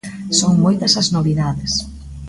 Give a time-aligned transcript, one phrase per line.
[0.39, 1.73] Son moitas as novidades.